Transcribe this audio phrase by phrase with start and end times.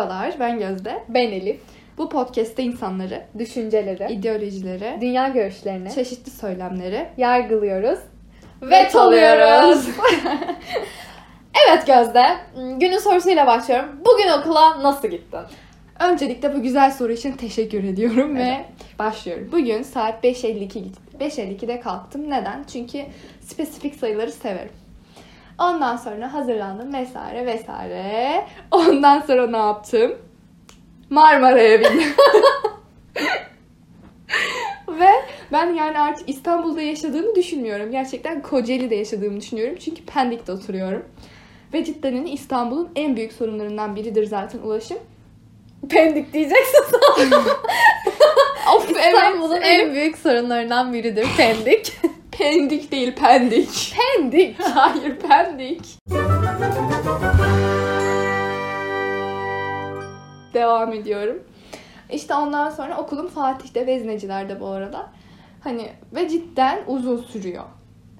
[0.00, 1.04] Merhabalar, ben Gözde.
[1.08, 1.60] Ben Elif.
[1.98, 7.98] Bu podcast'te insanları, Düşünceleri, ideolojileri, dünya görüşlerini çeşitli söylemleri yargılıyoruz
[8.62, 9.88] ve toluyoruz.
[11.66, 12.24] evet Gözde,
[12.56, 13.88] günün sorusuyla başlıyorum.
[14.04, 15.40] Bugün okula nasıl gittin?
[16.00, 18.46] Öncelikle bu güzel soru için teşekkür ediyorum Evet.
[18.46, 18.64] ve
[18.98, 19.48] başlıyorum.
[19.52, 21.00] Bugün saat 5.52 gitti.
[21.20, 22.30] 5.52'de kalktım.
[22.30, 22.64] Neden?
[22.72, 22.98] Çünkü
[23.40, 24.72] spesifik sayıları severim.
[25.60, 28.46] Ondan sonra hazırlandım vesaire vesaire.
[28.70, 30.18] Ondan sonra ne yaptım?
[31.10, 32.08] Marmara'ya bindim.
[34.88, 35.10] Ve
[35.52, 37.90] ben yani artık İstanbul'da yaşadığımı düşünmüyorum.
[37.90, 39.76] Gerçekten Kocaeli'de yaşadığımı düşünüyorum.
[39.84, 41.04] Çünkü Pendik'te oturuyorum.
[41.72, 44.98] Ve cidden hani İstanbul'un en büyük sorunlarından biridir zaten ulaşım.
[45.88, 46.84] Pendik diyeceksin.
[48.76, 49.66] Of İstanbul'un evet.
[49.66, 51.92] en büyük sorunlarından biridir Pendik.
[52.40, 53.96] Pendik değil Pendik.
[53.96, 54.60] Pendik.
[54.74, 55.98] Hayır Pendik.
[60.54, 61.42] Devam ediyorum.
[62.10, 65.06] İşte ondan sonra okulum Fatih'te, Vezneciler'de bu arada.
[65.60, 67.64] Hani ve cidden uzun sürüyor.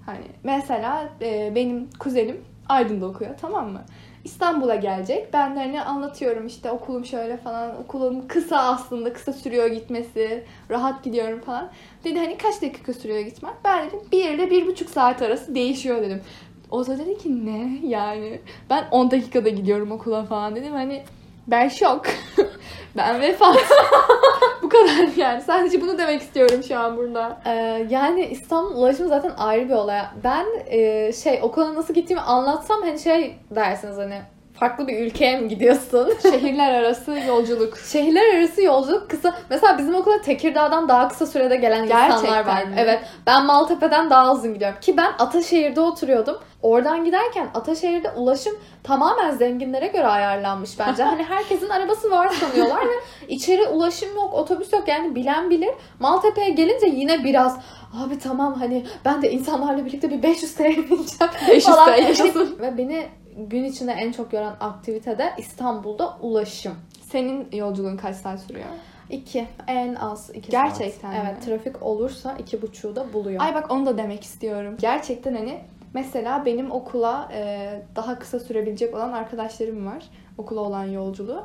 [0.07, 3.83] Hani mesela e, benim kuzenim Aydın'da okuyor tamam mı?
[4.25, 5.33] İstanbul'a gelecek.
[5.33, 7.83] Ben de hani anlatıyorum işte okulum şöyle falan.
[7.85, 9.13] Okulum kısa aslında.
[9.13, 10.45] Kısa sürüyor gitmesi.
[10.71, 11.71] Rahat gidiyorum falan.
[12.05, 13.53] Dedi hani kaç dakika sürüyor gitmek?
[13.65, 16.23] Ben dedim bir ile bir buçuk saat arası değişiyor dedim.
[16.71, 18.41] O da dedi ki ne yani?
[18.71, 20.73] Ben 10 dakikada gidiyorum okula falan dedim.
[20.73, 21.03] Hani
[21.47, 22.07] ben şok.
[22.97, 23.57] ben vefat.
[24.63, 25.43] Bu kadar yani.
[25.43, 27.41] Sadece bunu demek istiyorum şu an burada.
[27.47, 30.01] Ee, yani İstanbul ulaşımı zaten ayrı bir olay.
[30.25, 34.23] Ben e, şey okula nasıl gittiğimi anlatsam hani şey dersiniz hani
[34.61, 36.13] farklı bir ülkeye mi gidiyorsun?
[36.23, 37.79] Şehirler arası yolculuk.
[37.79, 39.35] Şehirler arası yolculuk kısa.
[39.51, 42.65] Mesela bizim okula Tekirdağ'dan daha kısa sürede gelen insanlar Gerçekten var.
[42.65, 42.75] mi?
[42.79, 43.01] Evet.
[43.27, 44.81] Ben Maltepe'den daha uzun gidiyorum.
[44.81, 46.39] Ki ben Ataşehir'de oturuyordum.
[46.63, 48.53] Oradan giderken Ataşehir'de ulaşım
[48.85, 51.03] tamamen zenginlere göre ayarlanmış bence.
[51.03, 52.93] Hani herkesin arabası var sanıyorlar ve
[53.29, 54.89] içeri ulaşım yok, otobüs yok.
[54.89, 55.71] Yani bilen bilir.
[55.99, 57.57] Maltepe'ye gelince yine biraz
[58.05, 61.97] abi tamam hani ben de insanlarla birlikte bir 500 TL bineceğim 500 falan.
[61.97, 62.59] TL yaşasın.
[62.61, 66.75] Ve beni gün içinde en çok yoran aktivite de İstanbul'da ulaşım.
[67.03, 68.67] Senin yolculuğun kaç saat sürüyor?
[69.11, 69.47] İki.
[69.67, 71.25] En az iki Gerçekten saat.
[71.25, 71.31] mi?
[71.31, 71.45] Evet.
[71.45, 73.43] Trafik olursa iki buçuğu da buluyor.
[73.43, 74.77] Ay bak onu da demek istiyorum.
[74.81, 75.61] Gerçekten hani
[75.95, 80.05] mesela benim okula e, daha kısa sürebilecek olan arkadaşlarım var.
[80.39, 81.45] Okula olan yolculuğu.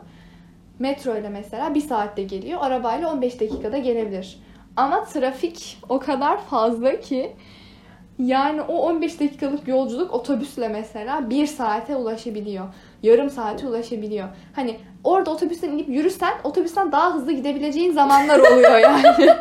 [0.79, 2.59] Metro ile mesela bir saatte geliyor.
[2.61, 4.39] Arabayla 15 dakikada gelebilir.
[4.75, 7.35] Ama trafik o kadar fazla ki
[8.19, 12.65] yani o 15 dakikalık yolculuk otobüsle mesela bir saate ulaşabiliyor.
[13.03, 14.27] Yarım saate ulaşabiliyor.
[14.53, 19.03] Hani orada otobüsten inip yürüsen otobüsten daha hızlı gidebileceğin zamanlar oluyor yani.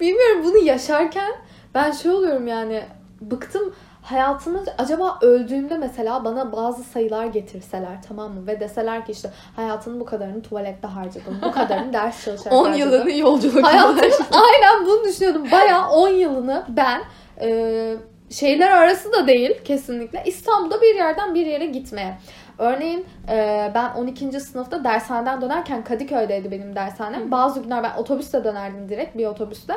[0.00, 1.32] Bilmiyorum bunu yaşarken
[1.74, 2.82] ben şey oluyorum yani
[3.20, 3.74] bıktım
[4.10, 10.00] hayatımı acaba öldüğümde mesela bana bazı sayılar getirseler tamam mı ve deseler ki işte hayatının
[10.00, 12.78] bu kadarını tuvalette harcadın bu kadarını ders çalışarak 10 harcadın.
[12.78, 14.00] yılını yolculuk Hayatımın
[14.32, 15.50] aynen bunu düşünüyordum.
[15.52, 17.02] Bayağı 10 yılını ben
[17.40, 17.96] e,
[18.30, 22.18] şehirler arası da değil kesinlikle İstanbul'da bir yerden bir yere gitmeye.
[22.58, 24.40] Örneğin e, ben 12.
[24.40, 27.26] sınıfta dershaneden dönerken Kadıköy'deydi benim dershanem.
[27.26, 27.30] Hı.
[27.30, 29.74] Bazı günler ben otobüste dönerdim direkt bir otobüste.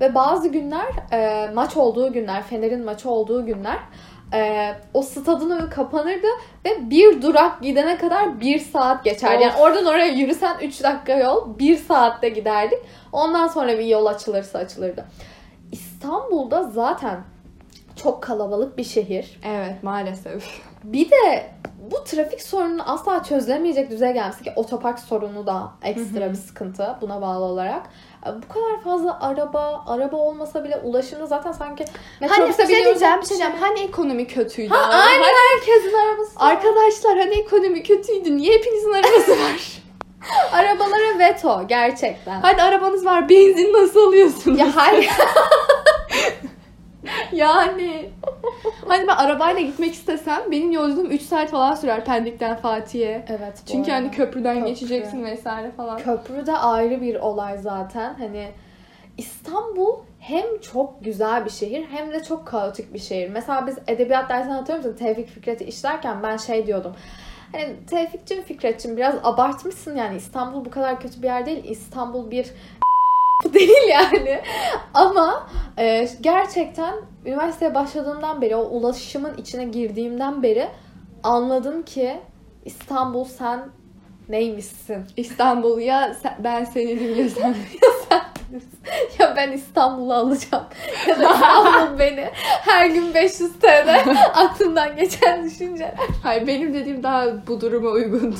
[0.00, 3.78] Ve bazı günler e, maç olduğu günler, Fener'in maçı olduğu günler
[4.34, 6.26] e, o stadın önü kapanırdı
[6.64, 9.42] ve bir durak gidene kadar bir saat geçerdi.
[9.42, 12.78] Yani oradan oraya yürüsen 3 dakika yol bir saatte giderdik.
[13.12, 15.04] Ondan sonra bir yol açılırsa açılırdı.
[15.72, 17.20] İstanbul'da zaten
[17.96, 19.40] çok kalabalık bir şehir.
[19.44, 20.60] Evet maalesef.
[20.84, 21.50] Bir de
[21.80, 27.22] bu trafik sorununu asla çözülemeyecek düzeye gelmesi ki otopark sorunu da ekstra bir sıkıntı buna
[27.22, 27.82] bağlı olarak.
[28.26, 31.84] E, Bu kadar fazla araba, araba olmasa bile ulaşımda zaten sanki
[32.20, 33.60] Hani metrobüse şey biniyoruz, diyeceğim, bir şey diyeceğim.
[33.60, 34.74] Hani ekonomi kötüydü?
[34.74, 36.40] Ha, aynen herkesin arabası.
[36.40, 36.50] var.
[36.50, 38.36] Arkadaşlar hani ekonomi kötüydü.
[38.36, 39.82] Niye hepinizin arabası var?
[40.52, 42.40] Arabalara veto gerçekten.
[42.40, 43.28] Hadi arabanız var.
[43.28, 44.58] Benzin nasıl alıyorsunuz?
[44.58, 45.10] ya hayır.
[47.32, 48.10] yani.
[48.86, 53.24] Hani ben arabayla gitmek istesem benim yolculuğum 3 saat falan sürer Pendik'ten Fatih'e.
[53.28, 53.62] evet.
[53.72, 54.68] Çünkü hani köprüden Köprü.
[54.68, 55.98] geçeceksin vesaire falan.
[55.98, 58.14] Köprü de ayrı bir olay zaten.
[58.18, 58.48] Hani
[59.18, 63.30] İstanbul hem çok güzel bir şehir hem de çok kaotik bir şehir.
[63.30, 65.04] Mesela biz edebiyat dersini hatırlıyor musun?
[65.04, 66.92] Tevfik Fikret'i işlerken ben şey diyordum.
[67.52, 71.64] Hani Tevfik'cim Fikret'cim biraz abartmışsın yani İstanbul bu kadar kötü bir yer değil.
[71.64, 72.50] İstanbul bir
[73.54, 74.40] değil yani.
[74.94, 75.46] Ama
[75.78, 76.94] e, gerçekten
[77.26, 80.68] üniversiteye başladığımdan beri o ulaşımın içine girdiğimden beri
[81.22, 82.20] anladım ki
[82.64, 83.60] İstanbul sen
[84.28, 85.04] neymişsin?
[85.16, 87.54] İstanbul ya sen- ben seninim ya sen.
[89.18, 90.64] Ya ben İstanbul'u alacağım.
[91.08, 92.30] Ya da İstanbul beni.
[92.60, 94.04] Her gün 500 TL
[94.34, 95.94] aklımdan geçen düşünceler.
[96.22, 98.36] Hayır benim dediğim daha bu duruma uygundu.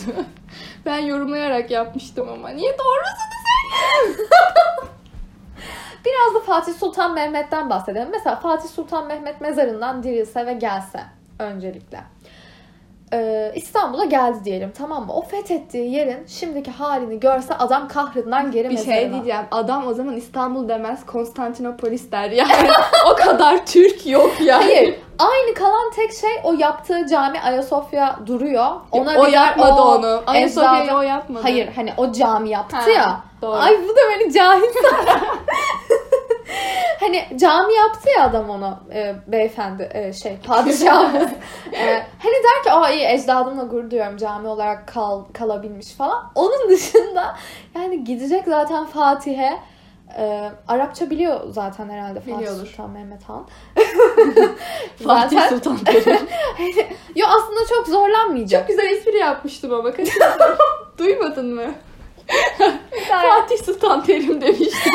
[0.86, 2.48] Ben yorumlayarak yapmıştım ama.
[2.48, 3.39] Niye doğrusunu?
[6.04, 8.08] Biraz da Fatih Sultan Mehmet'ten bahsedelim.
[8.12, 11.00] Mesela Fatih Sultan Mehmet mezarından dirilse ve gelse
[11.38, 12.00] öncelikle.
[13.12, 15.12] Ee, İstanbul'a geldi diyelim tamam mı?
[15.12, 18.94] O fethettiği yerin şimdiki halini görse adam kahrından geri Bir mezarına.
[18.94, 19.44] şey diyeceğim.
[19.50, 22.30] Adam o zaman İstanbul demez Konstantinopolis der.
[22.30, 22.70] Yani
[23.12, 24.64] o kadar Türk yok yani.
[24.64, 24.94] Hayır.
[25.20, 28.66] Aynı kalan tek şey o yaptığı cami Ayasofya duruyor.
[28.92, 30.22] Ona o yapmadı o onu.
[30.26, 31.42] Ayasofya'yı ecdadı- o yapmadı.
[31.42, 33.20] Hayır hani o cami yaptı Ha, ya.
[33.42, 33.56] doğru.
[33.56, 34.62] Ay bu da beni cahil
[37.00, 41.30] hani cami yaptı ya adam onu e, beyefendi e, şey padişahımız.
[41.72, 41.86] E,
[42.22, 46.32] hani der ki aa iyi ecdadımla gurur duyuyorum cami olarak kal, kalabilmiş falan.
[46.34, 47.36] Onun dışında
[47.74, 49.58] yani gidecek zaten Fatih'e
[50.18, 52.66] e, Arapça biliyor zaten herhalde Fatih Biliyordur.
[52.66, 53.46] Sultan Mehmet Han.
[55.04, 55.78] Fatih Zaten- Sultan.
[57.16, 58.60] Yo aslında çok zorlanmayacak.
[58.60, 59.92] Çok güzel espri yapmıştım ama.
[60.98, 61.74] Duymadın mı?
[63.08, 64.92] Fatih Sultan Terim demiştim.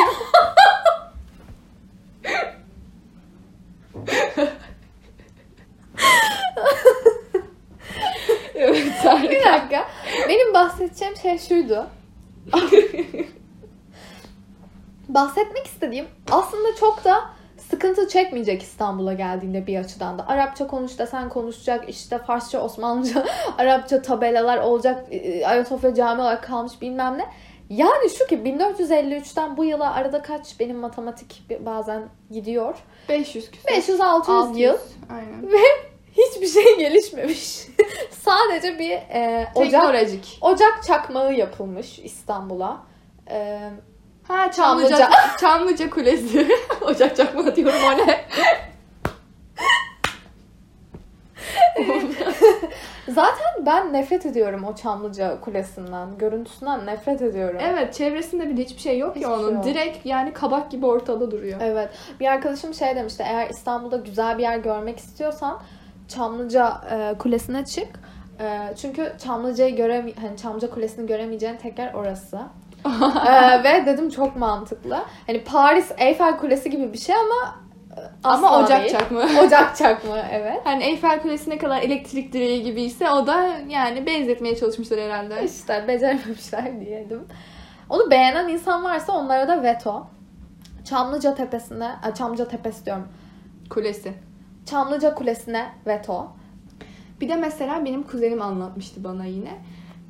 [8.54, 8.82] evet
[9.30, 9.88] Bir dakika.
[10.28, 11.86] Benim bahsedeceğim şey şuydu.
[15.16, 17.24] Bahsetmek istediğim aslında çok da
[17.70, 20.28] sıkıntı çekmeyecek İstanbul'a geldiğinde bir açıdan da.
[20.28, 23.26] Arapça konuş desen konuşacak, işte Farsça, Osmanlıca,
[23.58, 27.26] Arapça tabelalar olacak, e, Ayasofya Cami olarak kalmış bilmem ne.
[27.70, 32.74] Yani şu ki 1453'ten bu yıla arada kaç benim matematik bazen gidiyor.
[33.08, 33.68] 500 küsur.
[33.68, 34.76] 500-600 yıl
[35.10, 35.48] Aynen.
[36.12, 37.66] hiçbir şey gelişmemiş.
[38.10, 40.38] Sadece bir e, ocak Teknolojik.
[40.40, 42.86] Ocak çakmağı yapılmış İstanbul'a.
[43.30, 43.70] Ee,
[44.28, 44.88] Ha Çamlıca.
[44.96, 45.10] Çamlıca.
[45.40, 46.48] Çamlıca Kulesi.
[46.80, 48.24] Ocak çakma diyorum o ne?
[53.08, 56.18] zaten ben nefret ediyorum o Çamlıca Kulesi'nden.
[56.18, 57.58] Görüntüsünden nefret ediyorum.
[57.62, 59.54] evet çevresinde bir de hiçbir şey yok ya Hiçbir şey onun.
[59.56, 59.64] yok.
[59.64, 61.60] Direkt yani kabak gibi ortada duruyor.
[61.62, 61.88] Evet.
[62.20, 63.24] Bir arkadaşım şey demişti.
[63.26, 65.60] Eğer İstanbul'da güzel bir yer görmek istiyorsan
[66.08, 67.88] Çamlıca e, Kulesi'ne çık.
[68.40, 72.38] E, çünkü Çamlıca'yı göremi hani Çamlıca Kulesi'ni göremeyeceğin tek yer orası.
[73.26, 74.98] E, ve dedim çok mantıklı.
[75.26, 77.54] Hani Paris Eyfel Kulesi gibi bir şey ama
[77.96, 78.92] e, Ama asla ocak değil.
[78.92, 79.20] çakma.
[79.46, 80.60] Ocak çakmağı evet.
[80.64, 85.44] Hani Eyfel Kulesi ne kadar elektrik direği gibiyse o da yani benzetmeye çalışmışlar herhalde.
[85.44, 87.24] İşte becerememişler diyelim.
[87.90, 90.06] Onu beğenen insan varsa onlara da veto.
[90.84, 93.08] Çamlıca Tepesi'ne, a, Çamlıca Tepesi diyorum.
[93.70, 94.14] Kulesi.
[94.70, 96.26] Çamlıca Kulesi'ne veto.
[97.20, 99.50] Bir de mesela benim kuzenim anlatmıştı bana yine.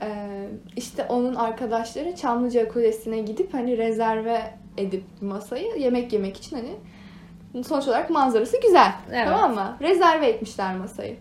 [0.02, 7.64] Ee, işte onun arkadaşları Çamlıca Kulesi'ne gidip hani rezerve edip masayı yemek yemek için hani
[7.64, 8.92] sonuç olarak manzarası güzel.
[9.12, 9.28] Evet.
[9.28, 9.76] Tamam mı?
[9.80, 11.16] Rezerve etmişler masayı.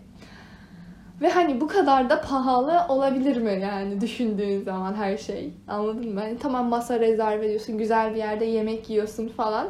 [1.20, 5.54] Ve hani bu kadar da pahalı olabilir mi yani düşündüğün zaman her şey.
[5.68, 6.20] Anladın mı?
[6.20, 9.68] Hani tamam masa rezerve ediyorsun, güzel bir yerde yemek yiyorsun falan.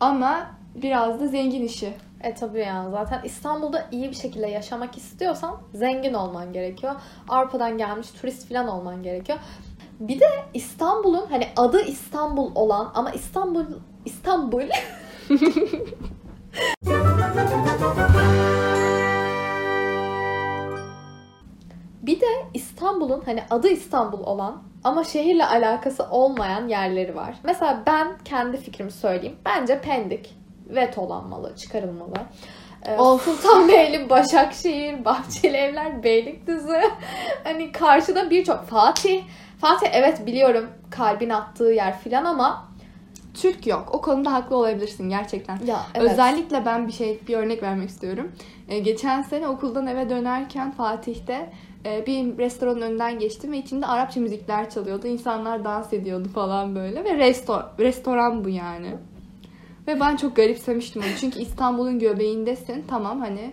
[0.00, 1.92] Ama biraz da zengin işi.
[2.20, 6.94] E tabii yani zaten İstanbul'da iyi bir şekilde yaşamak istiyorsan zengin olman gerekiyor.
[7.28, 9.38] Avrupa'dan gelmiş turist falan olman gerekiyor.
[10.00, 13.64] Bir de İstanbul'un hani adı İstanbul olan ama İstanbul
[14.04, 14.62] İstanbul
[22.02, 27.34] Bir de İstanbul'un hani adı İstanbul olan ama şehirle alakası olmayan yerleri var.
[27.44, 29.36] Mesela ben kendi fikrimi söyleyeyim.
[29.44, 32.14] Bence Pendik vetolanmalı, çıkarılmalı.
[32.84, 33.24] Ee, Of.
[33.24, 36.80] Sultanbeyli, Başakşehir, Bahçeli Evler, Beylikdüzü.
[37.44, 39.22] Hani karşıda birçok Fatih.
[39.60, 42.68] Fatih evet biliyorum kalbin attığı yer filan ama
[43.34, 43.88] Türk yok.
[43.92, 45.58] O konuda haklı olabilirsin gerçekten.
[45.66, 46.12] ya evet.
[46.12, 48.32] Özellikle ben bir şey bir örnek vermek istiyorum.
[48.68, 51.50] Ee, geçen sene okuldan eve dönerken Fatih'te
[51.86, 55.06] e, bir restoranın önünden geçtim ve içinde Arapça müzikler çalıyordu.
[55.06, 58.88] İnsanlar dans ediyordu falan böyle ve resto restoran bu yani.
[59.88, 61.10] Ve ben çok garipsemiştim onu.
[61.20, 62.84] Çünkü İstanbul'un göbeğindesin.
[62.90, 63.52] Tamam hani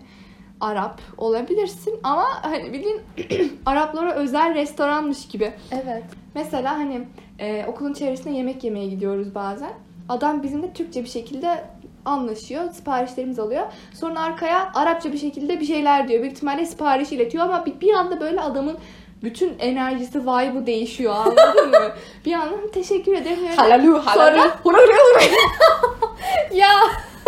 [0.62, 3.02] Arap olabilirsin ama hani bildiğin
[3.66, 5.54] Araplara özel restoranmış gibi.
[5.72, 6.04] Evet.
[6.36, 7.08] Mesela hani
[7.40, 9.72] e, okulun çevresinde yemek yemeye gidiyoruz bazen.
[10.10, 11.64] Adam bizimle Türkçe bir şekilde
[12.06, 12.72] anlaşıyor.
[12.72, 13.64] Siparişlerimizi alıyor.
[13.94, 16.22] Sonra arkaya Arapça bir şekilde bir şeyler diyor.
[16.22, 18.78] Büyük ihtimalle sipariş iletiyor ama bir, bir anda böyle adamın
[19.24, 21.92] bütün enerjisi, vibe'ı değişiyor anladın mı?
[22.26, 23.40] Bir anda "Hı, teşekkür ederim.
[23.44, 24.60] öyle." Halalu Sonra
[26.54, 26.70] ya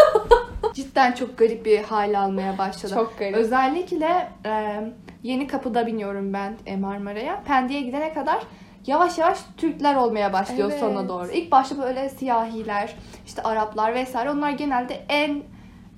[0.73, 2.93] cidden çok garip bir hal almaya başladı.
[2.93, 3.35] çok garip.
[3.35, 4.81] Özellikle e,
[5.23, 7.43] yeni kapıda biniyorum ben Marmara'ya.
[7.47, 8.39] Pendik'e gidene kadar
[8.87, 10.79] yavaş yavaş Türkler olmaya başlıyor Evet.
[10.79, 11.31] sonuna doğru.
[11.31, 12.95] İlk başta böyle siyahiler,
[13.25, 15.43] işte Araplar vesaire onlar genelde en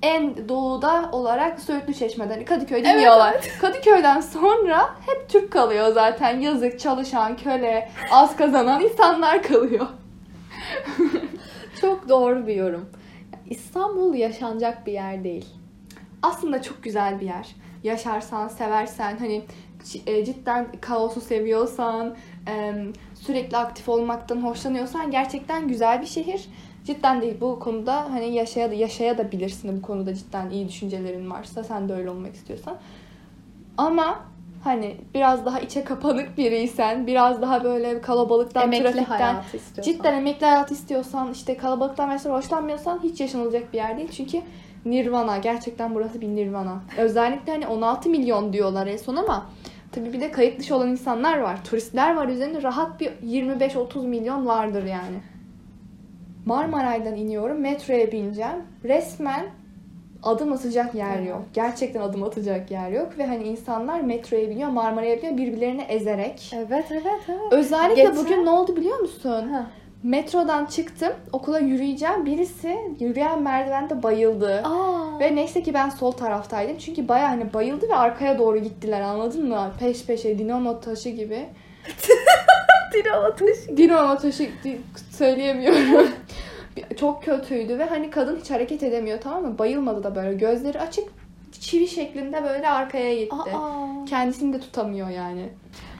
[0.02, 3.34] en doğuda olarak Söğütlü Çeşme'den Kadıköy'de Evet, yiyorlar.
[3.60, 6.40] Kadıköy'den sonra hep Türk kalıyor zaten.
[6.40, 9.86] Yazık, çalışan, köle, az kazanan insanlar kalıyor.
[11.80, 12.88] Çok doğru bir yorum.
[13.50, 15.46] İstanbul yaşanacak bir yer değil.
[16.22, 17.56] Aslında çok güzel bir yer.
[17.84, 19.44] Yaşarsan, seversen, hani
[20.06, 22.16] e, cidden kaosu seviyorsan,
[23.14, 26.48] sürekli aktif olmaktan hoşlanıyorsan gerçekten güzel bir şehir.
[26.84, 31.30] Cidden değil bu konuda hani yaşaya da yaşaya da bilirsin bu konuda cidden iyi düşüncelerin
[31.30, 32.78] varsa sen de öyle olmak istiyorsan.
[33.78, 34.20] Ama
[34.64, 40.46] hani biraz daha içe kapanık biriysen, biraz daha böyle kalabalıktan, Emekli trafikten, hayatı cidden emekli
[40.46, 44.10] hayat istiyorsan, işte kalabalıktan vesaire hoşlanmıyorsan hiç yaşanılacak bir yer değil.
[44.10, 44.40] Çünkü
[44.84, 45.38] Nirvana.
[45.38, 46.82] Gerçekten burası bir Nirvana.
[46.98, 49.46] Özellikle hani 16 milyon diyorlar en son ama
[49.92, 51.64] tabii bir de kayıt dışı olan insanlar var.
[51.64, 55.16] Turistler var üzerinde rahat bir 25-30 milyon vardır yani.
[56.46, 57.60] Marmaray'dan iniyorum.
[57.60, 58.64] Metroya bineceğim.
[58.84, 59.46] Resmen
[60.26, 61.42] adım atacak yer yok.
[61.54, 63.18] Gerçekten adım atacak yer yok.
[63.18, 66.52] Ve hani insanlar metroya biniyor, Marmaray'a biniyor birbirlerini ezerek.
[66.56, 67.40] Evet evet evet.
[67.52, 69.48] Özellikle Geçen- bugün ne oldu biliyor musun?
[69.48, 69.66] Ha.
[70.02, 71.12] Metrodan çıktım.
[71.32, 72.26] Okula yürüyeceğim.
[72.26, 74.62] Birisi yürüyen merdivende bayıldı.
[74.64, 75.18] Aa.
[75.20, 76.78] Ve neyse ki ben sol taraftaydım.
[76.78, 79.70] Çünkü baya hani bayıldı ve arkaya doğru gittiler anladın mı?
[79.80, 81.46] Peş peşe dinamo taşı gibi.
[82.94, 83.76] Dinamo taşı.
[83.76, 84.50] Dinamo taşı
[85.10, 86.08] söyleyemiyorum.
[86.96, 89.58] Çok kötüydü ve hani kadın hiç hareket edemiyor tamam mı?
[89.58, 91.08] Bayılmadı da böyle gözleri açık
[91.60, 93.56] çivi şeklinde böyle arkaya gitti.
[93.56, 94.04] Aa.
[94.06, 95.48] Kendisini de tutamıyor yani.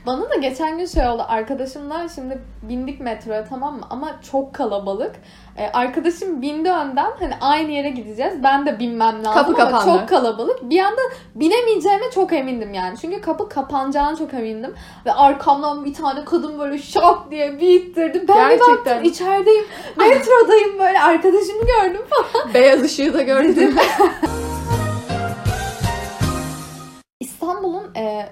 [0.06, 1.24] Bana da geçen gün şey oldu.
[1.28, 3.86] Arkadaşımla şimdi bindik metroya tamam mı?
[3.90, 5.16] Ama çok kalabalık.
[5.58, 7.10] Ee, arkadaşım bindi önden.
[7.20, 8.34] Hani aynı yere gideceğiz.
[8.42, 9.98] Ben de binmem lazım Kapı ama kapandı.
[9.98, 10.70] çok kalabalık.
[10.70, 11.00] Bir anda
[11.34, 12.98] binemeyeceğime çok emindim yani.
[13.00, 14.74] Çünkü kapı kapanacağına çok emindim.
[15.06, 18.24] Ve arkamdan bir tane kadın böyle şak diye bir ittirdi.
[18.28, 18.76] Ben bir Gerçekten.
[18.76, 19.64] baktım içerideyim.
[19.96, 21.00] Metrodayım böyle.
[21.00, 22.54] Arkadaşımı gördüm falan.
[22.54, 23.76] Beyaz ışığı da gördüm.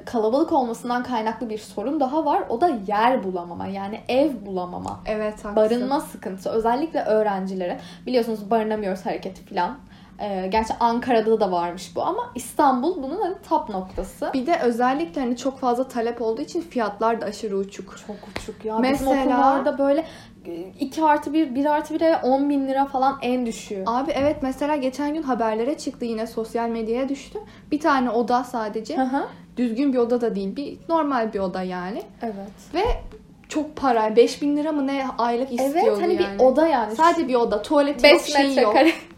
[0.01, 2.43] e, kalabalık olmasından kaynaklı bir sorun daha var.
[2.49, 3.67] O da yer bulamama.
[3.67, 5.01] Yani ev bulamama.
[5.07, 5.57] evet haklısın.
[5.57, 6.51] Barınma sıkıntısı.
[6.51, 7.81] Özellikle öğrencilere.
[8.07, 9.79] Biliyorsunuz barınamıyoruz hareketi falan.
[10.21, 14.31] Ee, gerçi Ankara'da da varmış bu ama İstanbul bunun hani top noktası.
[14.35, 17.97] Bir de özellikle hani çok fazla talep olduğu için fiyatlar da aşırı uçuk.
[18.07, 18.83] Çok uçuk ya.
[18.83, 20.05] Bizim Mesela- okullarda böyle
[20.81, 23.85] 2 artı 1, 1 artı 1'e 10 bin lira falan en düşüğü.
[23.87, 27.39] Abi evet mesela geçen gün haberlere çıktı yine sosyal medyaya düştü.
[27.71, 28.97] Bir tane oda sadece.
[28.97, 29.27] Hı hı.
[29.57, 30.57] Düzgün bir oda da değil.
[30.57, 32.03] Bir normal bir oda yani.
[32.23, 32.75] Evet.
[32.75, 32.85] Ve
[33.49, 34.17] çok para.
[34.17, 36.39] 5000 lira mı ne aylık istiyordu Evet hani yani.
[36.39, 36.97] bir oda yani.
[36.97, 37.63] Sadece bir oda.
[37.63, 38.77] Tuvalet yok, 5 şey yok.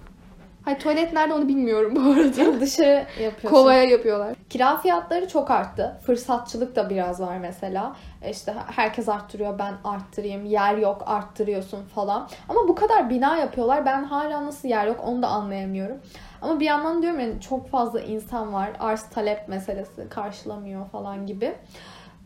[0.67, 2.61] Hayır tuvalet nerede onu bilmiyorum bu arada.
[2.61, 3.49] dışarı yapıyorsun.
[3.49, 4.37] Kovaya yapıyorlar.
[4.51, 6.01] Kira fiyatları çok arttı.
[6.07, 7.97] Fırsatçılık da biraz var mesela.
[8.23, 10.45] E İşte herkes arttırıyor ben arttırayım.
[10.45, 12.29] Yer yok arttırıyorsun falan.
[12.49, 13.87] Ama bu kadar bina yapıyorlar.
[13.87, 15.97] Ben hala nasıl yer yok onu da anlayamıyorum.
[16.43, 18.71] Ama bir yandan diyorum yani çok fazla insan var.
[18.81, 21.55] Arz talep meselesi karşılamıyor falan gibi.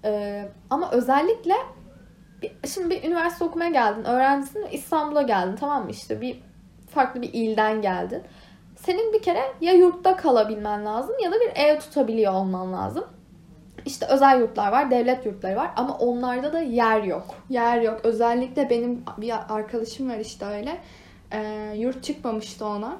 [0.04, 1.54] Ee, ama özellikle
[2.66, 4.04] şimdi bir üniversite okumaya geldin.
[4.04, 5.90] Öğrencisin İstanbul'a geldin tamam mı?
[5.90, 6.50] İşte bir
[6.90, 8.23] farklı bir ilden geldin.
[8.76, 13.04] Senin bir kere ya yurtta kalabilmen lazım ya da bir ev tutabiliyor olman lazım.
[13.87, 17.26] İşte özel yurtlar var, devlet yurtları var ama onlarda da yer yok.
[17.49, 18.00] Yer yok.
[18.04, 20.80] Özellikle benim bir arkadaşım var işte öyle.
[21.32, 22.97] Ee, yurt çıkmamıştı ona.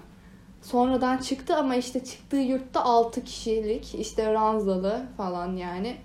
[0.63, 5.97] Sonradan çıktı ama işte çıktığı yurtta 6 kişilik işte ranzalı falan yani.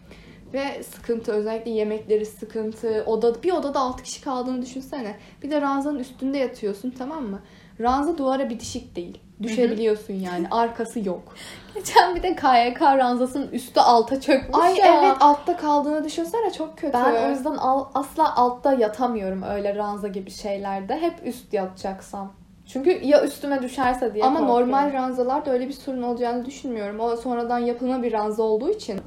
[0.53, 3.03] Ve sıkıntı özellikle yemekleri sıkıntı.
[3.05, 5.15] Oda, bir odada 6 kişi kaldığını düşünsene.
[5.43, 7.41] Bir de ranzanın üstünde yatıyorsun tamam mı?
[7.81, 9.19] Ranza duvara bitişik değil.
[9.41, 10.47] Düşebiliyorsun yani.
[10.51, 11.21] Arkası yok.
[11.75, 15.01] Geçen bir de KYK ranzasının üstü alta çökmüş Ay ya.
[15.03, 16.93] evet altta kaldığını düşünsene çok kötü.
[16.93, 20.99] Ben o yüzden al- asla altta yatamıyorum öyle ranza gibi şeylerde.
[21.01, 22.33] Hep üst yatacaksam.
[22.65, 24.69] Çünkü ya üstüme düşerse diye Ama korkuyorum.
[24.71, 26.99] normal ranzalarda öyle bir sorun olacağını düşünmüyorum.
[26.99, 28.99] O sonradan yapılma bir ranza olduğu için.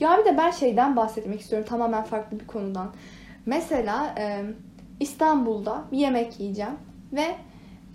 [0.00, 2.88] Ya bir de ben şeyden bahsetmek istiyorum tamamen farklı bir konudan.
[3.46, 4.42] Mesela e,
[5.00, 6.76] İstanbul'da bir yemek yiyeceğim
[7.12, 7.36] ve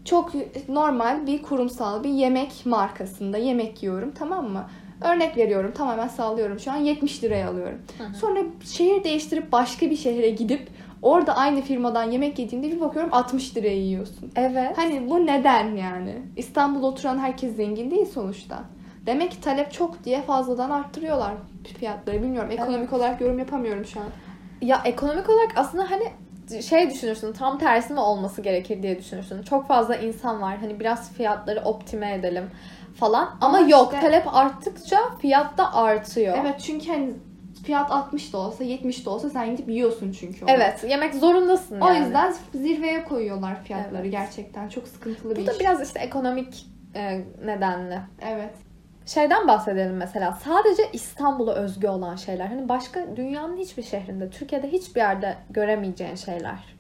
[0.06, 0.32] çok
[0.70, 4.66] normal bir kurumsal bir yemek markasında yemek yiyorum tamam mı?
[5.02, 7.78] Örnek veriyorum tamamen sallıyorum şu an 70 liraya alıyorum.
[7.98, 8.14] Hı hı.
[8.16, 10.68] Sonra şehir değiştirip başka bir şehre gidip
[11.02, 14.32] orada aynı firmadan yemek yediğimde bir bakıyorum 60 liraya yiyorsun.
[14.36, 14.78] Evet.
[14.78, 16.16] Hani bu neden yani?
[16.38, 18.64] İstanbul'da oturan herkes zengin değil sonuçta.
[19.06, 21.34] Demek ki talep çok diye fazladan arttırıyorlar
[21.80, 22.24] fiyatları.
[22.24, 22.52] Bilmiyorum.
[22.52, 24.06] Ekonomik olarak yorum yapamıyorum şu an.
[24.62, 26.04] Ya ekonomik olarak aslında hani
[26.70, 29.44] şey düşünürsün tam tersi mi olması gerekir diye düşünürsün.
[29.44, 32.50] Çok fazla insan var hani biraz fiyatları optime edelim
[32.96, 33.30] falan.
[33.42, 36.38] Ama, Ama yok işte- talep arttıkça fiyat da artıyor.
[36.42, 37.14] Evet çünkü hani
[37.66, 40.52] fiyat 60 da olsa 70 de olsa sen gidip yiyorsun çünkü onu.
[40.52, 42.00] Evet, yemek zorundasın O yani.
[42.00, 44.12] yüzden zirveye koyuyorlar fiyatları Evet.
[44.12, 44.70] gerçekten.
[44.70, 45.60] Çok sıkıntılı bir Bu da iş.
[45.60, 48.02] biraz işte ekonomik e, nedenle.
[48.22, 48.54] Evet.
[49.06, 50.32] Şeyden bahsedelim mesela.
[50.32, 52.46] Sadece İstanbul'a özgü olan şeyler.
[52.46, 56.76] Hani başka dünyanın hiçbir şehrinde, Türkiye'de hiçbir yerde göremeyeceğin şeyler.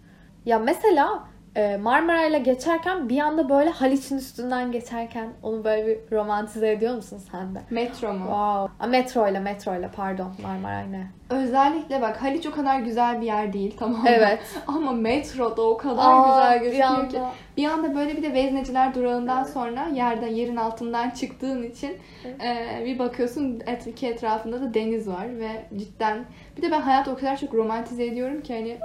[0.45, 1.23] Ya mesela
[1.55, 7.21] Marmara ile geçerken bir anda böyle Haliç'in üstünden geçerken onu böyle bir romantize ediyor musun
[7.31, 7.59] sen de?
[7.69, 8.19] Metro mu?
[8.19, 8.73] Wow.
[8.79, 11.07] A, metro ile metro ile pardon Marmara ne?
[11.29, 14.09] Özellikle bak Haliç o kadar güzel bir yer değil tamam mı?
[14.09, 14.39] Evet.
[14.67, 17.19] Ama metroda o kadar Aa, güzel bir gözüküyor ki.
[17.19, 17.31] anda.
[17.57, 21.97] Bir anda böyle bir de vezneciler durağından sonra yerden yerin altından çıktığın için
[22.43, 26.25] e, bir bakıyorsun et, iki etrafında da deniz var ve cidden
[26.57, 28.77] bir de ben hayatı o kadar çok romantize ediyorum ki hani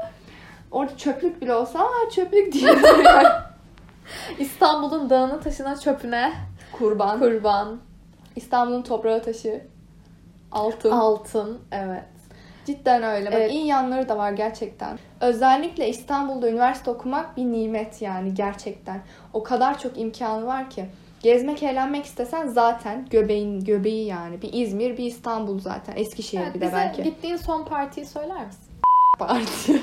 [0.71, 2.73] orada çöplük bile olsa aa çöplük diye
[3.05, 3.29] yani.
[4.39, 6.33] İstanbul'un dağına taşına çöpüne
[6.73, 7.19] kurban.
[7.19, 7.79] kurban,
[8.37, 9.61] İstanbul'un toprağı taşı.
[10.53, 10.91] Altın.
[10.91, 12.05] altın evet.
[12.67, 13.27] Cidden öyle.
[13.27, 13.53] Bak Evet.
[13.53, 14.99] iyi yanları da var gerçekten.
[15.21, 19.01] Özellikle İstanbul'da üniversite okumak bir nimet yani gerçekten.
[19.33, 20.87] O kadar çok imkanı var ki.
[21.23, 24.43] Gezmek, eğlenmek istesen zaten göbeğin göbeği yani.
[24.43, 25.97] Bir İzmir, bir İstanbul zaten.
[25.97, 27.03] Eskişehir Evet, bir de bize belki.
[27.03, 28.63] gittiğin son partiyi söyler misin?
[29.19, 29.73] Parti.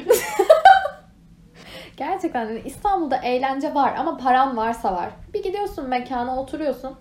[1.97, 5.09] Gerçekten hani İstanbul'da eğlence var ama paran varsa var.
[5.33, 6.95] Bir gidiyorsun mekana oturuyorsun.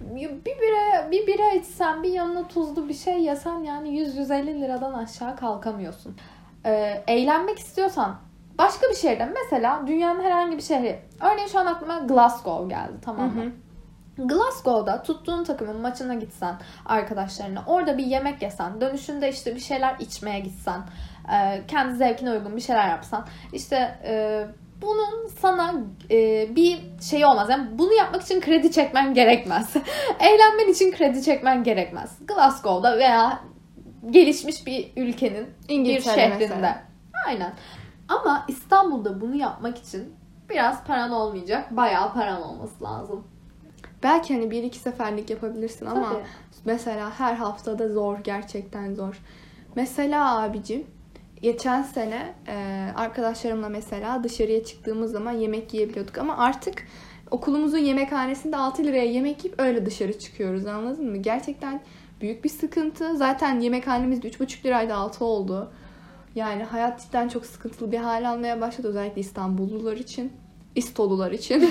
[0.00, 5.36] Bir bira, bir bira içsen, bir yanına tuzlu bir şey yesen yani 100-150 liradan aşağı
[5.36, 6.16] kalkamıyorsun.
[6.66, 8.16] Ee, eğlenmek istiyorsan
[8.58, 11.00] başka bir şehirde mesela dünyanın herhangi bir şehri.
[11.20, 13.42] Örneğin şu an aklıma Glasgow geldi tamam mı?
[13.42, 13.52] Hı hı.
[14.18, 16.54] Glasgow'da tuttuğun takımın maçına gitsen
[16.86, 20.80] arkadaşlarına orada bir yemek yesen dönüşünde işte bir şeyler içmeye gitsen
[21.28, 24.44] e, kendi zevkine uygun bir şeyler yapsan işte e,
[24.82, 25.74] bunun sana
[26.10, 27.48] e, bir şey olmaz.
[27.50, 29.74] Yani bunu yapmak için kredi çekmen gerekmez.
[30.20, 32.18] Eğlenmen için kredi çekmen gerekmez.
[32.26, 33.40] Glasgow'da veya
[34.10, 36.38] gelişmiş bir ülkenin bir İngiltere şehrinde.
[36.38, 36.82] mesela.
[37.26, 37.52] Aynen.
[38.08, 40.14] Ama İstanbul'da bunu yapmak için
[40.50, 41.76] biraz paran olmayacak.
[41.76, 43.24] Bayağı paran olması lazım.
[44.02, 46.24] Belki hani bir iki seferlik yapabilirsin ama Tabii.
[46.64, 48.18] mesela her haftada zor.
[48.18, 49.20] Gerçekten zor.
[49.76, 50.86] Mesela abicim
[51.42, 56.86] geçen sene e, arkadaşlarımla mesela dışarıya çıktığımız zaman yemek yiyebiliyorduk ama artık
[57.30, 61.16] okulumuzun yemekhanesinde 6 liraya yemek yiyip öyle dışarı çıkıyoruz anladın mı?
[61.16, 61.80] Gerçekten
[62.20, 63.16] büyük bir sıkıntı.
[63.16, 65.72] Zaten yemekhanemiz de 3,5 liraydı 6 oldu.
[66.34, 70.32] Yani hayat cidden çok sıkıntılı bir hal almaya başladı özellikle İstanbullular için.
[70.74, 71.70] İstolular için.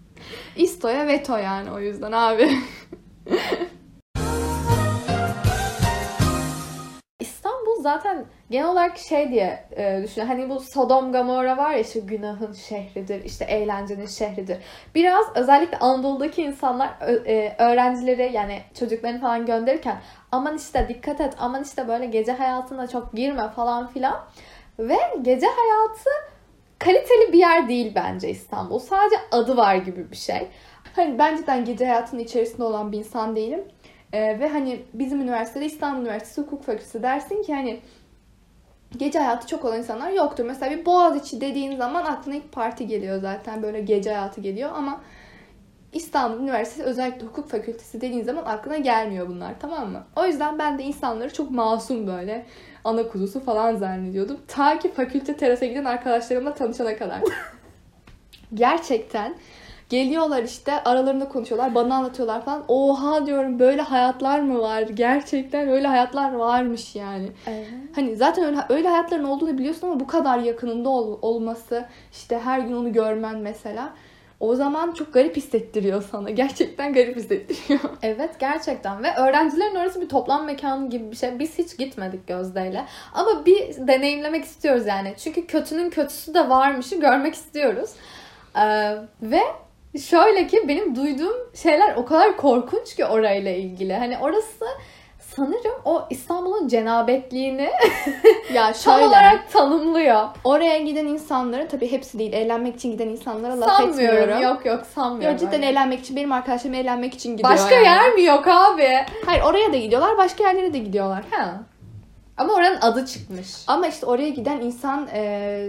[0.56, 2.50] İsto'ya veto yani o yüzden abi.
[7.82, 10.28] zaten genel olarak şey diye e, düşünüyor.
[10.28, 14.58] Hani bu Sodom Gomorra var ya işte günahın şehridir, işte eğlencenin şehridir.
[14.94, 16.90] Biraz özellikle Anadolu'daki insanlar
[17.26, 20.00] e, öğrencileri yani çocuklarını falan gönderirken
[20.32, 24.24] aman işte dikkat et, aman işte böyle gece hayatına çok girme falan filan.
[24.78, 26.10] Ve gece hayatı
[26.78, 28.78] kaliteli bir yer değil bence İstanbul.
[28.78, 30.48] Sadece adı var gibi bir şey.
[30.96, 33.64] Hani ben cidden gece hayatının içerisinde olan bir insan değilim.
[34.12, 37.80] Ee, ve hani bizim üniversitede İstanbul Üniversitesi Hukuk Fakültesi dersin ki hani
[38.96, 40.44] gece hayatı çok olan insanlar yoktur.
[40.44, 43.62] Mesela bir Boğaziçi dediğin zaman aklına ilk parti geliyor zaten.
[43.62, 45.00] Böyle gece hayatı geliyor ama
[45.92, 50.04] İstanbul Üniversitesi özellikle hukuk fakültesi dediğin zaman aklına gelmiyor bunlar tamam mı?
[50.16, 52.46] O yüzden ben de insanları çok masum böyle
[52.84, 54.38] ana kuzusu falan zannediyordum.
[54.48, 57.20] Ta ki fakülte terasa giden arkadaşlarımla tanışana kadar.
[58.54, 59.34] Gerçekten
[59.96, 62.64] geliyorlar işte aralarında konuşuyorlar bana anlatıyorlar falan.
[62.68, 64.80] Oha diyorum böyle hayatlar mı var?
[64.82, 67.28] Gerçekten öyle hayatlar varmış yani.
[67.94, 72.58] Hani zaten öyle, öyle hayatların olduğunu biliyorsun ama bu kadar yakınında ol- olması işte her
[72.60, 73.90] gün onu görmen mesela
[74.40, 76.30] o zaman çok garip hissettiriyor sana.
[76.30, 77.80] Gerçekten garip hissettiriyor.
[78.02, 81.38] Evet gerçekten ve öğrencilerin orası bir toplam mekanı gibi bir şey.
[81.38, 82.84] Biz hiç gitmedik Gözde'yle.
[83.14, 85.14] Ama bir deneyimlemek istiyoruz yani.
[85.18, 87.90] Çünkü kötünün kötüsü de varmışı görmek istiyoruz.
[88.56, 89.40] Ee, ve
[90.00, 93.94] şöyle ki benim duyduğum şeyler o kadar korkunç ki orayla ilgili.
[93.94, 94.64] Hani orası
[95.36, 97.70] sanırım o İstanbul'un cenabetliğini
[98.54, 100.24] ya tam şöyle olarak tanımlıyor.
[100.44, 104.18] oraya giden insanların tabii hepsi değil eğlenmek için giden insanlara laf Sanmıyorum.
[104.18, 104.42] etmiyorum.
[104.42, 105.30] Yok yok sanmıyorum.
[105.30, 105.66] Yok cidden öyle.
[105.66, 107.84] eğlenmek için benim arkadaşlarım eğlenmek için gidiyor Başka yani.
[107.84, 108.88] yer mi yok abi?
[109.26, 111.24] Hayır oraya da gidiyorlar başka yerlere de gidiyorlar.
[111.30, 111.62] Ha.
[112.36, 113.48] Ama oranın adı çıkmış.
[113.66, 115.68] Ama işte oraya giden insan e,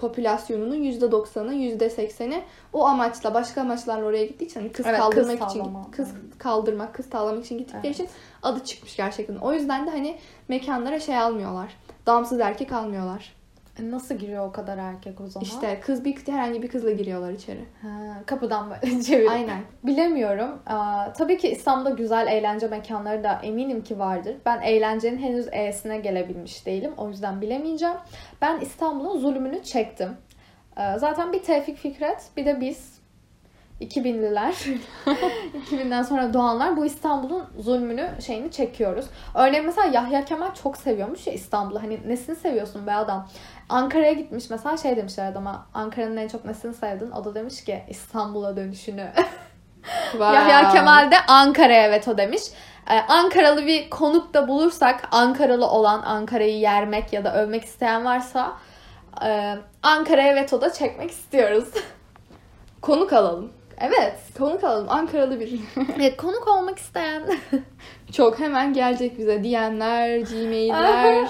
[0.00, 5.50] popülasyonunun %90'ı, %80'i o amaçla, başka amaçlarla oraya gittiği için hani kız Evet, kaldırmak kız
[5.50, 5.90] için, tavlama.
[5.90, 6.08] kız
[6.38, 7.94] kaldırmak, kız tavlamak için gittikleri Evet.
[7.94, 8.08] için
[8.42, 9.36] adı çıkmış gerçekten.
[9.36, 11.76] O yüzden de hani mekanlara şey almıyorlar.
[12.06, 13.39] Damsız erkek almıyorlar.
[13.80, 15.44] E, Nasıl giriyor o kadar erkek o zaman?
[15.44, 17.64] İşte kız bir herhangi bir kızla giriyorlar içeri.
[17.82, 17.88] Ha,
[18.26, 19.32] kapıdan böyle çeviriyor.
[19.32, 19.60] Aynen.
[19.84, 20.58] Bilemiyorum.
[20.66, 24.36] Aa, tabii ki İstanbul'da güzel eğlence mekanları da eminim ki vardır.
[24.46, 26.92] Ben eğlencenin henüz E'sine gelebilmiş değilim.
[26.96, 27.96] O yüzden bilemeyeceğim.
[28.42, 30.08] Ben İstanbul'un zulmünü çektim.
[30.78, 32.99] Ee, zaten bir Tevfik Fikret bir de biz
[33.80, 34.78] 2000'liler
[35.70, 39.06] 2000'den sonra doğanlar bu İstanbul'un zulmünü şeyini çekiyoruz.
[39.34, 41.82] Örneğin mesela Yahya Kemal çok seviyormuş ya İstanbul'u.
[41.82, 43.28] Hani nesini seviyorsun be adam?
[43.68, 47.10] Ankara'ya gitmiş mesela şey demişler adama Ankara'nın en çok nesini sevdin?
[47.10, 49.12] O da demiş ki İstanbul'a dönüşünü.
[50.20, 52.42] Yahya Kemal de Ankara'ya veto demiş.
[52.90, 58.52] Ee, Ankaralı bir konuk da bulursak Ankaralı olan Ankara'yı yermek ya da övmek isteyen varsa
[59.24, 61.68] e, Ankara'ya veto da çekmek istiyoruz.
[62.80, 63.52] Konuk alalım.
[63.80, 64.14] Evet.
[64.38, 64.86] Konuk alalım.
[64.90, 65.58] Ankaralı biri.
[66.04, 67.22] E, konuk olmak isteyen.
[68.12, 71.28] Çok hemen gelecek bize DM'ler, Gmail'ler.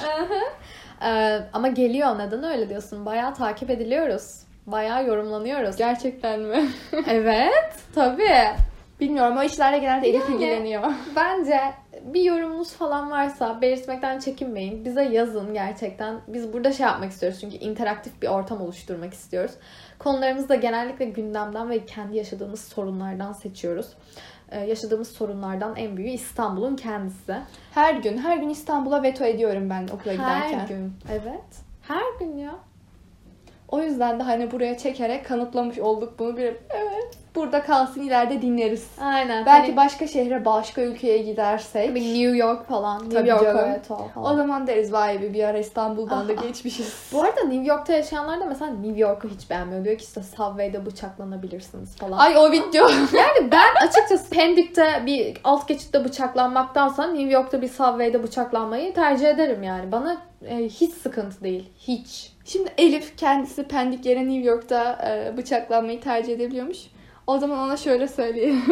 [1.05, 3.07] Ee, ama geliyor neden öyle diyorsun?
[3.07, 4.41] Bayağı takip ediliyoruz.
[4.67, 5.77] Bayağı yorumlanıyoruz.
[5.77, 6.69] Gerçekten mi?
[7.09, 7.75] evet.
[7.95, 8.47] Tabii.
[9.01, 9.37] Bilmiyorum.
[9.37, 10.35] O işlerle genelde Elif Yani.
[10.35, 10.83] ilgileniyor.
[11.17, 11.61] Bence
[12.03, 14.85] bir yorumunuz falan varsa belirtmekten çekinmeyin.
[14.85, 16.21] Bize yazın gerçekten.
[16.29, 19.53] Biz burada şey yapmak istiyoruz çünkü interaktif bir ortam oluşturmak istiyoruz.
[20.01, 23.87] Konularımızı da genellikle gündemden ve kendi yaşadığımız sorunlardan seçiyoruz.
[24.51, 27.37] Ee, yaşadığımız sorunlardan en büyüğü İstanbul'un kendisi.
[27.75, 30.59] Her gün, her gün İstanbul'a veto ediyorum ben okula giderken.
[30.59, 30.93] Her gün.
[31.11, 31.65] Evet.
[31.83, 32.55] Her gün ya.
[33.71, 36.37] O yüzden de hani buraya çekerek kanıtlamış olduk bunu.
[36.37, 37.17] Bir, evet.
[37.35, 38.89] Burada kalsın ileride dinleriz.
[39.01, 39.47] Aynen.
[39.47, 41.89] Belki Hani başka şehre, başka ülkeye gidersek.
[41.89, 42.99] Tabii New York falan.
[43.03, 43.65] New Tabii York canım.
[43.69, 44.37] evet o O falan.
[44.37, 46.47] zaman deriz vay be bir ara İstanbul'dan da Aha.
[46.47, 47.11] geçmişiz.
[47.13, 49.85] Bu arada New York'ta yaşayanlar da mesela New York'u hiç beğenmiyor.
[49.85, 52.19] Diyor ki işte Subway'de bıçaklanabilirsiniz falan.
[52.19, 52.89] Ay o video.
[53.13, 59.63] Yani ben açıkçası Pendik'te bir alt geçitte bıçaklanmaktansa New York'ta bir Subway'de bıçaklanmayı tercih ederim
[59.63, 59.93] yani.
[59.93, 60.17] Bana
[60.49, 61.71] e, hiç sıkıntı değil.
[61.79, 62.33] Hiç.
[62.53, 66.79] Şimdi Elif kendisi Pendik yere New York'ta e, bıçaklanmayı tercih edebiliyormuş.
[67.27, 68.63] O zaman ona şöyle söyleyelim.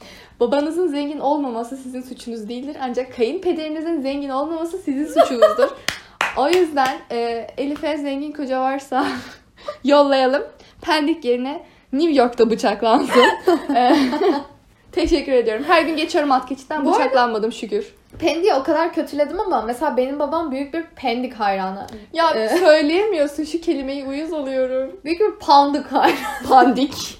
[0.40, 2.76] Babanızın zengin olmaması sizin suçunuz değildir.
[2.80, 5.68] Ancak kayınpederinizin zengin olmaması sizin suçunuzdur.
[6.36, 9.06] o yüzden e, Elif'e zengin koca varsa
[9.84, 10.42] yollayalım.
[10.82, 13.24] Pendik yerine New York'ta bıçaklansın.
[13.74, 13.96] E,
[14.92, 15.64] Teşekkür ediyorum.
[15.68, 17.94] Her gün geçiyorum alt geçitten bıçaklanmadım şükür.
[18.18, 21.86] Pendik'i o kadar kötüledim ama mesela benim babam büyük bir Pendik hayranı.
[22.12, 22.48] Ya Ee?
[22.60, 25.00] söyleyemiyorsun şu kelimeyi uyuz oluyorum.
[25.04, 26.48] Büyük bir Pandik hayranı.
[26.48, 27.18] Pandik.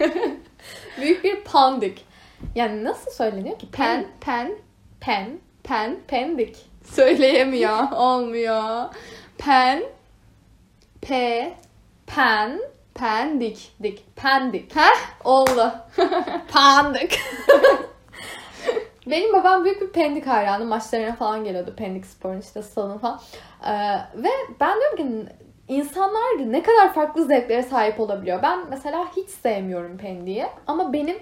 [1.00, 2.04] büyük bir Pandik.
[2.54, 3.70] Yani nasıl söyleniyor ki?
[3.70, 4.52] Pen, pen,
[5.00, 5.38] Pen.
[5.64, 5.96] pen.
[6.08, 6.56] Pendik.
[6.94, 7.92] Söyleyemiyor.
[7.96, 8.84] Olmuyor.
[9.38, 9.82] Pen,
[11.00, 11.08] P,
[12.06, 12.60] Pen.
[12.94, 13.72] pendik.
[13.82, 14.16] Dik.
[14.16, 14.76] Pendik.
[14.76, 15.72] Heh, oldu.
[16.52, 17.20] Pandik.
[19.10, 20.64] Benim babam büyük bir Pendik hayranı.
[20.64, 21.74] Maçlarına falan geliyordu.
[21.76, 23.20] Pendik Spor'un işte salonu falan.
[23.66, 23.72] Ee,
[24.22, 24.28] ve
[24.60, 25.32] ben diyorum ki
[25.68, 28.42] insanlar ne kadar farklı zevklere sahip olabiliyor.
[28.42, 30.46] Ben mesela hiç sevmiyorum Pendik'i.
[30.66, 31.18] Ama benim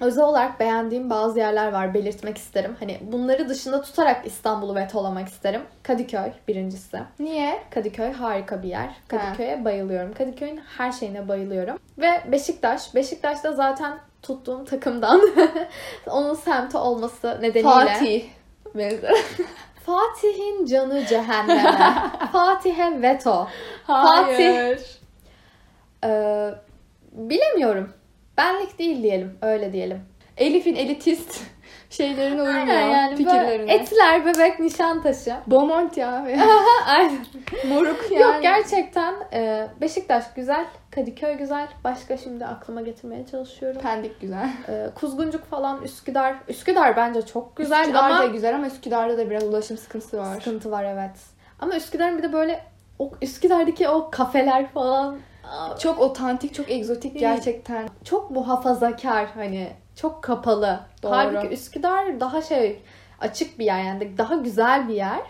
[0.00, 1.94] özel olarak beğendiğim bazı yerler var.
[1.94, 2.76] Belirtmek isterim.
[2.80, 5.62] Hani bunları dışında tutarak İstanbul'u vetolamak isterim.
[5.82, 6.98] Kadıköy birincisi.
[7.18, 7.58] Niye?
[7.70, 8.90] Kadıköy harika bir yer.
[9.08, 10.14] Kadıköy'e bayılıyorum.
[10.14, 11.78] Kadıköy'ün her şeyine bayılıyorum.
[11.98, 12.94] Ve Beşiktaş.
[12.94, 15.20] Beşiktaş'ta zaten tuttuğum takımdan
[16.06, 17.62] onun semti olması nedeniyle.
[17.62, 18.24] Fatih.
[18.74, 19.16] Benzer.
[19.86, 21.94] Fatih'in canı cehenneme.
[22.32, 23.48] Fatih'e veto.
[23.86, 24.80] Hayır.
[26.04, 26.50] Ee,
[27.12, 27.92] bilemiyorum.
[28.36, 29.38] Benlik değil diyelim.
[29.42, 30.02] Öyle diyelim.
[30.36, 31.40] Elif'in elitist
[31.92, 32.66] şeylerine uymuyor.
[32.66, 33.74] Aynen yani fikirlerine.
[33.74, 35.34] etler, bebek, nişantaşı.
[35.46, 36.26] Beaumont ya.
[36.86, 37.26] Aynen.
[37.68, 38.22] Moruk yani.
[38.22, 41.68] Yok gerçekten e, Beşiktaş güzel, Kadıköy güzel.
[41.84, 43.80] Başka şimdi aklıma getirmeye çalışıyorum.
[43.82, 44.50] Pendik güzel.
[44.68, 46.34] Ee, Kuzguncuk falan Üsküdar.
[46.48, 50.34] Üsküdar bence çok güzel Üsküdar ama da güzel ama Üsküdar'da da biraz ulaşım sıkıntısı var.
[50.34, 51.16] sıkıntı var evet.
[51.60, 52.60] Ama Üsküdar'ın bir de böyle
[52.98, 55.16] o Üsküdar'daki o kafeler falan
[55.78, 57.88] Çok otantik, çok egzotik gerçekten.
[58.04, 60.80] çok muhafazakar hani çok kapalı.
[61.02, 61.12] Doğru.
[61.12, 62.82] Halbuki Üsküdar daha şey
[63.20, 65.22] açık bir yer yani daha güzel bir yer.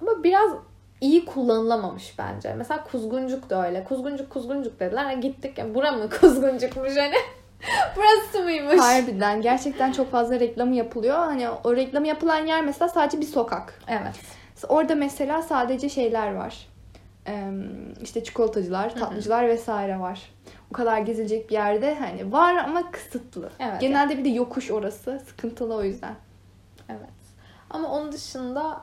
[0.00, 0.50] Ama biraz
[1.00, 2.54] iyi kullanılamamış bence.
[2.54, 3.84] Mesela Kuzguncuk da öyle.
[3.84, 5.04] Kuzguncuk Kuzguncuk dediler.
[5.04, 5.58] Ha, gittik.
[5.58, 7.16] Yani bura mı Kuzguncukmuş hani?
[7.96, 8.80] Burası mıymış?
[8.80, 11.16] Harbiden gerçekten çok fazla reklamı yapılıyor.
[11.16, 13.80] Hani o reklamı yapılan yer mesela sadece bir sokak.
[13.88, 14.14] Evet.
[14.68, 16.68] Orada mesela sadece şeyler var.
[17.28, 17.50] Ee,
[18.02, 20.30] işte çikolatacılar, tatlıcılar vesaire var.
[20.74, 23.50] O kadar gezilecek bir yerde hani var ama kısıtlı.
[23.58, 23.80] Evet.
[23.80, 25.22] Genelde bir de yokuş orası.
[25.26, 26.14] Sıkıntılı o yüzden.
[26.88, 27.10] Evet.
[27.70, 28.80] Ama onun dışında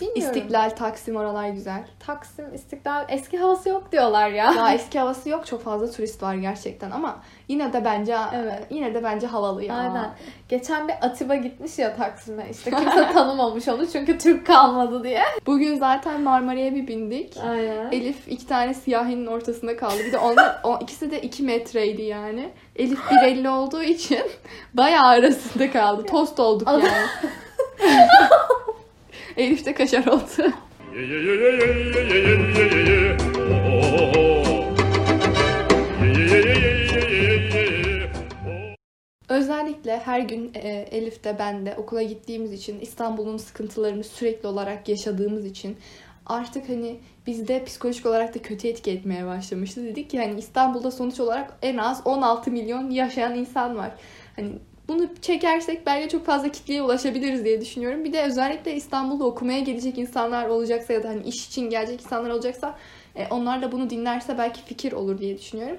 [0.00, 0.36] Bilmiyorum.
[0.36, 1.84] İstiklal, Taksim oralar güzel.
[2.06, 4.54] Taksim, İstiklal eski havası yok diyorlar ya.
[4.56, 5.46] Daha eski havası yok.
[5.46, 8.62] Çok fazla turist var gerçekten ama yine de bence Evet.
[8.70, 9.74] yine de bence havalı ya.
[9.74, 10.10] Aynen.
[10.48, 12.46] Geçen bir Atiba gitmiş ya Taksim'e.
[12.50, 15.22] İşte kimse tanımamış onu çünkü Türk kalmadı diye.
[15.46, 17.36] Bugün zaten Marmara'ya bir bindik.
[17.50, 17.92] Aynen.
[17.92, 19.98] Elif iki tane siyahinin ortasında kaldı.
[20.06, 22.52] Bir de onlar o ikisi de 2 metreydi yani.
[22.76, 24.22] Elif 1.50 olduğu için
[24.74, 26.06] bayağı arasında kaldı.
[26.06, 26.84] Tost olduk yani.
[29.36, 30.52] Elif de kaşar oldu.
[39.28, 44.88] Özellikle her gün e, Elif de ben de okula gittiğimiz için İstanbul'un sıkıntılarını sürekli olarak
[44.88, 45.76] yaşadığımız için
[46.26, 49.84] artık hani bizde psikolojik olarak da kötü etki etmeye başlamıştı.
[49.84, 53.90] Dedik ki hani İstanbul'da sonuç olarak en az 16 milyon yaşayan insan var.
[54.36, 54.52] Hani
[54.90, 58.04] bunu çekersek belki çok fazla kitleye ulaşabiliriz diye düşünüyorum.
[58.04, 62.30] Bir de özellikle İstanbul'da okumaya gelecek insanlar olacaksa ya da hani iş için gelecek insanlar
[62.30, 62.78] olacaksa
[63.16, 65.76] e, onlar da bunu dinlerse belki fikir olur diye düşünüyorum.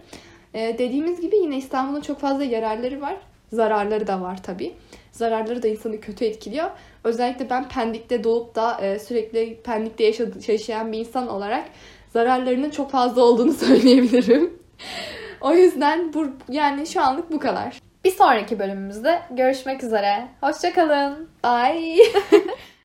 [0.53, 3.17] E, dediğimiz gibi yine İstanbul'un çok fazla yararları var.
[3.53, 4.73] Zararları da var tabii.
[5.11, 6.69] Zararları da insanı kötü etkiliyor.
[7.03, 10.03] Özellikle ben Pendik'te doğup da e, sürekli Pendik'te
[10.47, 11.65] yaşayan bir insan olarak
[12.13, 14.53] zararlarının çok fazla olduğunu söyleyebilirim.
[15.41, 17.90] o yüzden bu yani şu anlık bu kadar.
[18.03, 20.27] Bir sonraki bölümümüzde görüşmek üzere.
[20.41, 21.29] Hoşçakalın.
[21.43, 22.03] Bye.